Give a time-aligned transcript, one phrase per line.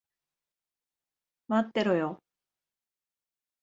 [1.47, 2.23] 待ってろよ。